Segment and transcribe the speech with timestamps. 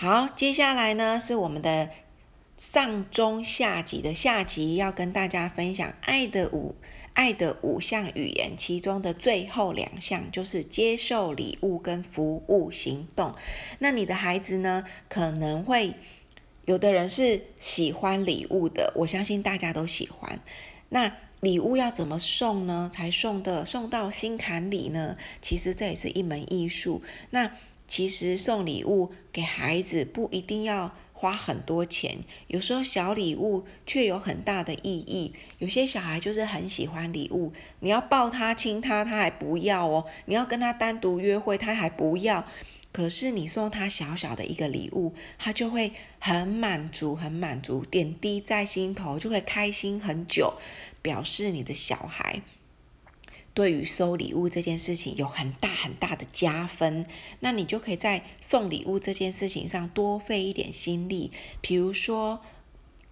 [0.00, 1.90] 好，接下来呢是我们的
[2.56, 6.76] 上中下集的下集，要跟大家分享爱的五
[7.14, 13.34] 爱的五项语言，其中的最后两项就是接受礼物跟服务行动。
[13.80, 15.92] 那你的孩子呢，可能会
[16.64, 20.38] 有的人是喜欢礼物的，我相信大家都喜欢。
[20.90, 22.88] 那礼物要怎么送呢？
[22.92, 25.16] 才送的送到心坎里呢？
[25.42, 27.02] 其实这也是一门艺术。
[27.30, 27.50] 那
[27.88, 35.34] 其实送礼物给孩子不一定要花很多钱，有时候小礼物却有很大的意义。
[35.58, 42.46] 有些小孩就是很喜欢礼物，你要抱他亲他，他还不要哦；你要跟他单独约会，他还不要。
[42.92, 50.54] 可是你送他小小的一个礼物，他就会很满足，很满足，点滴在心头，就会开心很久，
[51.02, 52.42] 表示你的小孩。
[53.58, 57.04] 对于收礼物这件事情有很大很大的加分，
[57.40, 61.32] 那你就可以在送礼物这件事情上多费一点心力。
[61.60, 62.38] 比如说，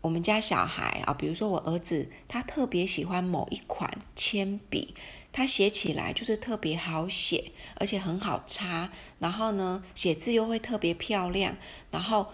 [0.02, 4.94] 我们家小孩啊，比如说我儿子，他特别喜欢某一款铅笔，
[5.32, 11.56] 他写起来就是特别好写，而且很好擦，然后呢，写字又会特别漂亮。
[11.90, 12.24] 然后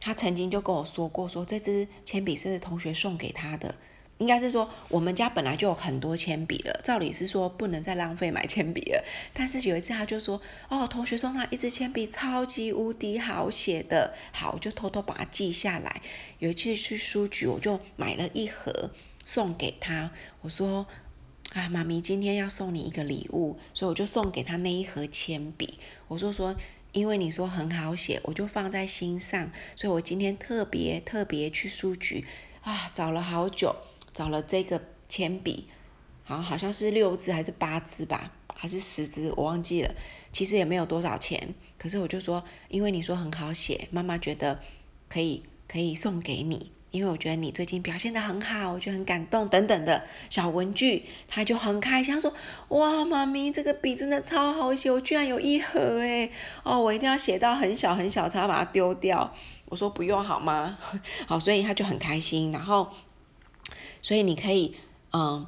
[0.00, 3.76] 他曾经就跟我说过，说这支铅笔是同学送给他的。
[4.18, 9.04] 应该是说，我们家本来就有很多铅笔了，照理是说不能再浪费买铅笔了。
[9.32, 16.00] 但是有一次他就说：“哦，同学送他一支铅笔，超级无敌好写的。”好，我就偷偷把它记下来。
[16.38, 18.90] 有一次去书局，我就买了一盒
[19.26, 20.12] 送给他。
[20.42, 20.86] 我说
[21.52, 26.54] ：“啊，妈咪今天要送你一个礼物，所以我就送给他那一盒铅笔。”我说说，
[26.92, 32.24] 因为你说很好写，我就放在心上，所以我今天特别特别去书局
[32.62, 33.74] 啊，找了好久。
[34.14, 35.66] 找了这个铅笔，
[36.22, 39.92] 好，好像是六支还是八支吧，还是十支，我忘记了。
[40.32, 44.60] 其实也没有多少钱，可是我就说，因为你说很好写，妈妈觉得
[45.08, 52.32] 可以可以送给你，因为我觉得你最近表现得很好，我就很感动等等的小文具，他就很开心，他说：
[52.68, 56.32] 哇，妈咪这个笔真的超好写，我居然有一盒诶，
[56.62, 59.32] 哦，我一定要写到很小很小才要把它丢掉。
[59.66, 60.78] 我说不用好吗？
[61.26, 62.88] 好，所以他就很开心，然后。
[64.04, 64.74] 所以你可以，
[65.14, 65.46] 嗯，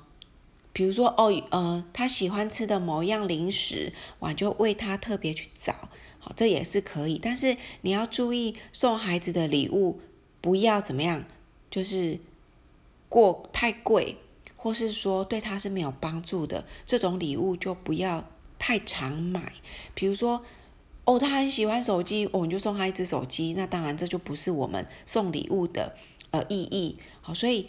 [0.72, 7.20] 比如说哦，呃，他喜欢吃的某样零食，我就为他特别去找，好，这也是可以。
[7.22, 10.00] 但是你要注意，送孩子的礼物
[10.40, 11.22] 不要怎么样，
[11.70, 12.18] 就是
[13.10, 14.16] 过太贵，
[14.56, 18.24] 或是说对他是没有帮助的这种礼物，就不要
[18.58, 19.52] 太常买。
[19.92, 20.42] 比如说，
[21.04, 25.94] 哦，他很喜欢手机，我们就送他一只手机，那当然这就不是我们送礼物的
[26.30, 26.96] 呃意义。
[27.20, 27.68] 好，所以。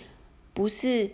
[0.57, 1.11] 不是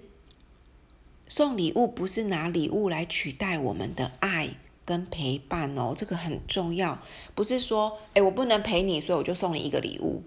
[1.28, 4.52] 送礼物，不是拿礼物来取代我们的爱
[4.86, 6.98] 跟陪伴哦，这个很重要。
[7.36, 10.24] 不是说，哎，我不能陪你，所以我就送你一个礼物，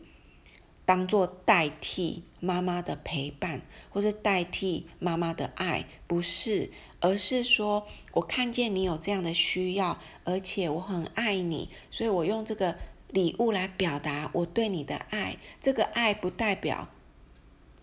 [0.84, 12.76] 当做代替妈妈的陪伴，或是代替妈妈的爱，不是，而是说我看见你有这样的需要，而且我很爱你，所以我用这个
[13.08, 15.38] 礼物来表达我对你的爱。
[15.62, 16.90] 这个爱不代表。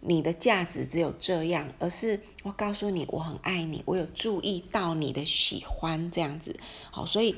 [0.06, 6.60] 你的价值只有这样，而是我告诉你，我很爱你，我有注意到你的喜欢这样子。
[6.92, 7.38] 好，所以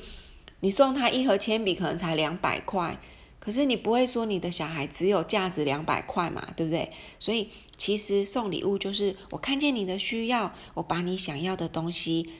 [0.58, 2.98] 你送他一盒铅笔可能才两百块，
[3.38, 6.90] 可是你不会说你的小孩只有价值两百块嘛，对不对？
[7.20, 12.30] 所以其实送礼物就是我看见你的需要，我把你想要的东西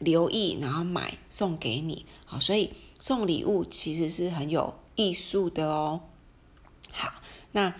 [0.00, 2.06] 留意，然后买送给你。
[2.24, 6.00] 好，所以送礼物其实是很有艺术的哦。
[6.90, 7.12] 好，
[7.52, 7.74] 那。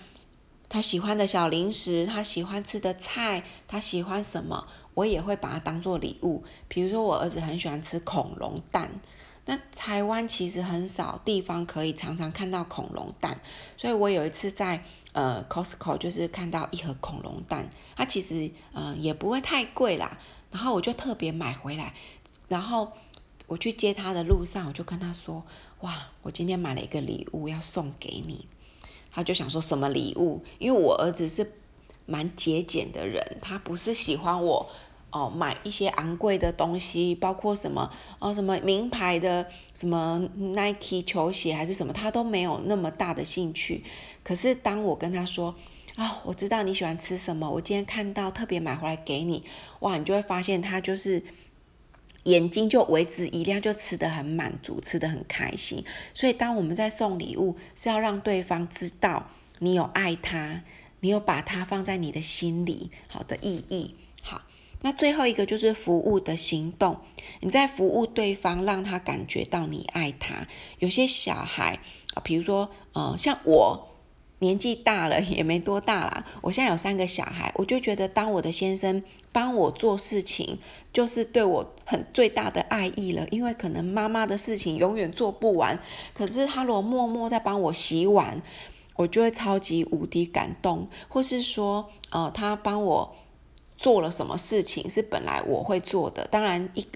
[0.70, 6.44] 他喜欢的小零食，他喜欢吃的菜，他喜欢什么，我也会把它当做礼物。
[6.68, 9.00] 比如说，我儿子很喜欢吃恐龙蛋，
[9.46, 13.40] 那台湾其实很少地方可以常常看到恐龙蛋，
[13.76, 20.18] 所以我有一次在呃 Costco 就是看到一盒恐龙蛋，它其实呃也不会太贵啦，
[20.52, 21.94] 然后我就特别买回来，
[22.46, 22.92] 然后
[23.48, 25.44] 我去接他的路上，我就跟他说：
[25.80, 28.46] 哇，我今天买了一个礼物要送给你。
[29.10, 30.42] 他就想说什么礼物？
[30.58, 31.52] 因为我儿子是
[32.06, 34.68] 蛮节俭的人，他不是喜欢我
[35.10, 43.84] 哦买一些昂贵的东西，包括什么哦什么名牌的什么 Nike 球鞋还是什么，他都没有那么大的兴趣。
[44.22, 45.54] 可是当我跟他说
[45.96, 49.44] 啊、我知道你喜欢吃什么，我今天看到特别买回来给你，
[49.80, 51.22] 哇，你就会发现他就是。
[52.24, 55.84] 眼睛就为之一亮，就吃得很满足，吃得很开心。
[56.12, 60.62] 所以，当我们在送礼物，是要让对方知道你有爱他，
[61.00, 63.94] 你有把他放在你的心里，好的意义。
[64.22, 64.42] 好，
[64.82, 66.98] 那最后一个就是服务的行动。
[67.40, 70.46] 你在服务对方，让他感觉到你爱他。
[70.78, 71.78] 有些小孩，
[72.14, 73.89] 啊，比如说，呃，像我
[74.40, 79.02] 年纪大了 也没多大啦，我现在有三个小孩，我就觉得当我的先生
[79.32, 80.58] 帮我做事情，
[80.92, 83.26] 就是对我很最大的爱意了。
[83.30, 85.78] 因为可能妈妈的事情永远做不完，
[86.12, 88.42] 可是他如果默默在帮我洗碗，
[88.96, 90.88] 我就会超级无敌感动。
[91.08, 93.16] 或是说，呃，他帮我
[93.78, 96.86] 做了什么事情是本来我会做的，当然一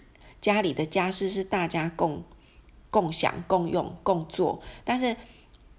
[0.40, 2.24] 家里的家事是大家共。
[2.90, 5.16] 共享、共用、共做，但是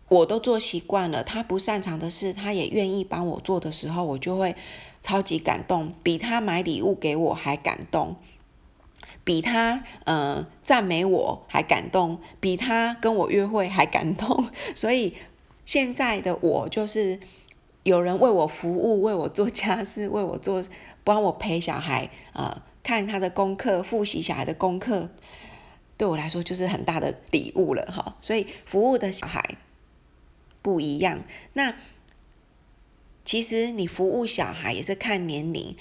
[0.08, 1.24] 我都做习惯了。
[1.24, 4.56] 他不擅长的事，他也愿意帮我做的时候，我就会
[5.02, 8.16] 超级感动，比他买礼物给我还感动，
[9.24, 14.50] 比他呃赞美我还感动，比他跟我约会还感动。
[14.76, 15.16] 所以
[15.66, 17.20] 现在的我就是
[17.84, 20.64] 有人为我服务，为我做家事，为我做，
[21.04, 25.10] 帮我陪小孩啊、呃，看他的功课，复习小孩的功课。
[25.98, 29.58] 对我来说就是很大的礼物了哈，所以服务的小孩
[30.66, 31.24] 不一样。
[31.54, 31.76] 那
[33.24, 35.76] 其实你服务小孩也是看年龄，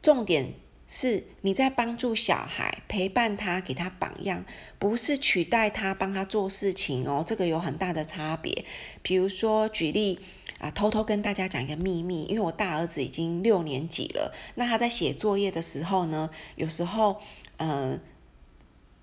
[0.00, 0.54] 重点
[0.86, 4.44] 是你在帮助小孩，陪伴他，给他榜样，
[4.78, 8.64] 不是取代他帮他做事情哦，这个有很大的差别。
[9.02, 10.20] 比如说举例
[10.60, 17.20] 啊，偷偷跟大家讲一个秘密，因为我大儿子已经六年级了，那他在写作业的时候呢，有时候
[17.56, 17.68] 嗯。
[17.70, 18.00] 呃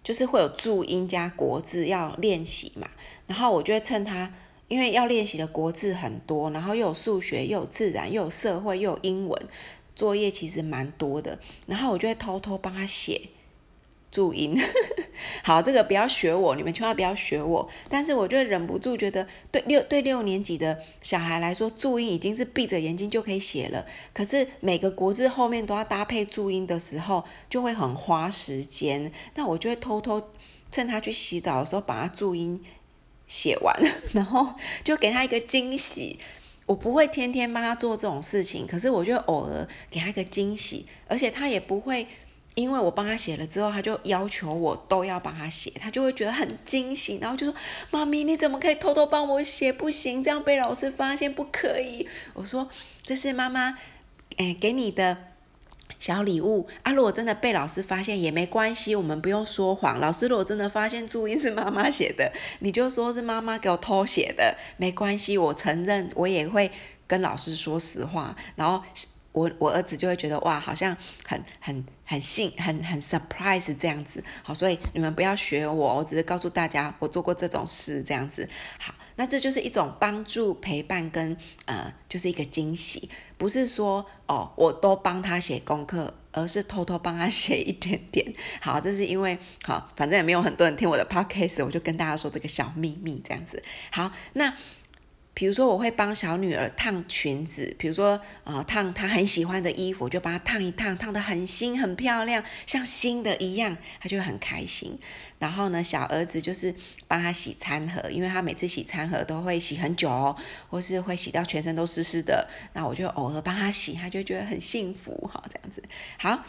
[0.02, 2.90] 就是会有注音加国字要练习嘛，
[3.28, 4.34] 然后我就会趁他，
[4.70, 9.38] 因为要练习的国字很多，然后又有数学，又有自然，又有社会，又有英文，
[9.94, 13.24] 作业其实蛮多的，然后我就会偷偷帮他写。
[14.12, 14.60] 注音，
[15.46, 17.70] 好，这个不要学我，你们千万不要学我。
[17.88, 23.86] 但是我就忍不住觉得，对六对六年级的小孩来说，注音已经是闭着眼睛就可以写了。
[24.12, 29.12] 可是每个国字后面都要搭配注音的时候，就会很花时间。
[29.36, 30.32] 那我就会偷偷
[30.72, 32.60] 趁他去洗澡的时候，把他注音
[33.30, 33.74] 写完，
[34.12, 36.20] 然后就给他一个惊喜。
[36.66, 42.06] 我不会天天帮他做这种事情，可是我就偶尔给他一个惊喜，而且他也不会。
[42.56, 47.56] 因为我帮他写了之后，他就要求我都要帮他写，他就会觉得很惊喜，然后就说
[47.90, 49.72] ：“妈咪，你怎么可以偷偷帮我写？
[49.72, 52.70] 不行，这样被老师发现不可以。”我说
[53.06, 53.78] ：“这是妈妈，
[54.36, 55.29] 哎，给你的
[55.98, 56.92] 小礼物啊！
[56.92, 60.00] 如果真的被老师发现也没关系，我们不用说谎。
[60.00, 66.72] 老师如果真的发现注音是妈妈写的， 你就说是妈妈给我偷写的，没关系，我承认，我也会
[67.08, 68.84] 跟老师说实话。”然后。
[69.32, 70.96] 我我儿子就会觉得哇，好像
[71.26, 78.50] 很很很幸很很 surprise 这样子，好，所以你们不要学我，我只是告诉大家我做过这种事这样子。
[78.80, 88.34] 好，那这就是一种帮助陪伴跟呃，就是一个惊喜，不是说哦，我都帮他写功课，而是偷偷帮他写一点点。
[88.60, 93.62] 好，这是因为好，反正也没有很多人听我的 podcast，我就跟大家说这个小秘密这样子。
[93.92, 94.54] 好，那。
[95.40, 105.00] 比如说，我会帮小女儿烫裙子，比如说，呃，烫她很喜欢的衣服，我就帮她烫一烫，烫得很新、很漂亮，像新的一样，她就很开心。
[105.38, 106.76] 然后呢，小儿子就是
[107.08, 110.36] 帮他洗餐盒，因为他每次洗餐盒都会洗很久哦，
[110.68, 115.82] 或是会洗到全身都湿湿的，那我就偶尔帮他洗，他就觉得很幸福，好，这样子，
[116.18, 116.44] 好。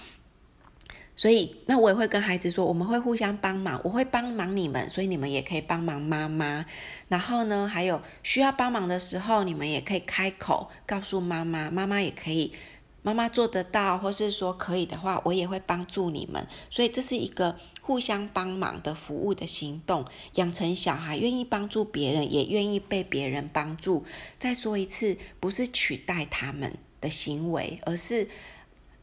[1.21, 6.65] 所以，那我也会跟孩子说，我们会互相帮忙，我会帮忙你们，所以你们也可以帮忙妈妈。
[7.09, 12.55] 然后呢，还有需要帮忙的时候，你们也可以开口告诉妈妈，妈妈也可以，
[13.03, 16.47] 妈妈做得到，或是说可以的话，我也会帮助你们。
[16.71, 20.07] 所以这是一个互相帮忙的服务的行动，
[20.37, 24.07] 养成小孩愿意帮助别人，也愿意被别人帮助。
[24.39, 28.27] 再说一次，不是取代他们的行为，而是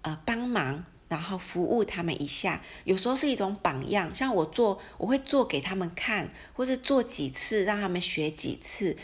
[0.02, 0.84] 呃帮忙。
[1.10, 4.14] 然后服务他们一下，有时候是一种榜样。
[4.14, 8.96] 像我做，我会做给他们看，或是做几次，让他们学几次。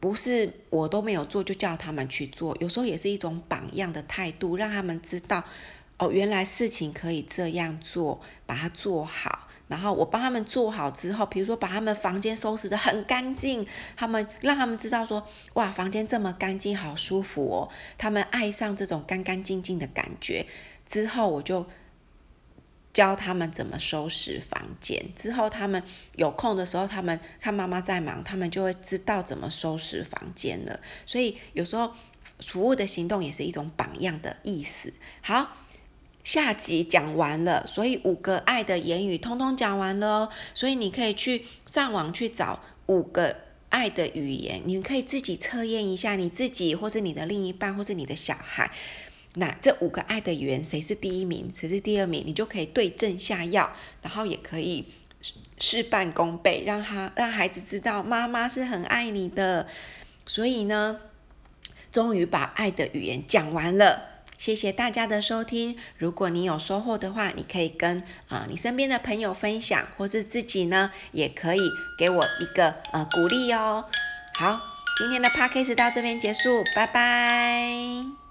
[0.00, 2.56] 不是我都没有做，就叫他们去做。
[2.58, 5.44] 有时候也是一种榜样的态度，让他们知道，
[5.98, 9.46] 哦，原来事情可以这样做，把它做好。
[9.68, 13.64] 然后我帮他们做好之后，比如说把他们房间收拾得很干净，
[13.96, 15.24] 他们让他们知道说，
[15.54, 17.68] 哇，房间这么干净，好舒服哦。
[17.96, 20.44] 他们爱上这种干干净净的感觉。
[20.92, 21.64] 之后我就
[22.92, 25.02] 教他们怎么收拾房间。
[25.16, 25.82] 之后他们
[26.16, 30.78] 有空的时候，他们看妈妈在忙，他们就会知道怎么收拾房间了。
[31.06, 31.94] 所以有时候
[32.40, 34.92] 服务的行动也是一种榜样的意思。
[35.22, 35.56] 好，
[36.22, 40.28] 下集讲完了，所以五个爱的言语通通讲完了哦。
[40.52, 43.38] 所以你可以去上网去找五个
[43.70, 48.70] 爱的语言，你可以自己测验一下你自己，或是你的另一半，或是你的小孩。
[49.34, 53.72] 那这五个爱的语言，谁是第一名，谁是第二名，你就可以对症下药，
[54.02, 54.86] 然后也可以
[55.58, 59.66] 事半功倍，让他让孩子知道妈妈是很爱你的。
[60.26, 60.98] 所以呢，
[61.90, 64.10] 终于把爱的语言讲完了。
[64.38, 65.76] 谢谢大家的收听。
[65.96, 71.60] 如果你有收获的话，你可以跟啊、你身边的朋友分享，或是自己呢，也可以
[71.96, 73.84] 给我一个呃鼓励哦。
[74.34, 74.60] 好，
[74.98, 78.21] 今天的 podcast 到这边结束，拜拜。